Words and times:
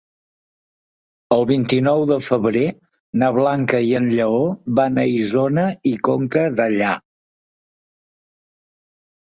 El 1.35 1.43
vint-i-nou 1.51 2.05
de 2.11 2.17
febrer 2.27 2.63
na 3.25 3.29
Blanca 3.37 3.83
i 3.89 3.93
en 4.01 4.09
Lleó 4.15 4.41
van 4.81 4.99
a 5.03 5.05
Isona 5.19 5.69
i 5.93 5.95
Conca 6.11 6.49
Dellà. 6.63 6.97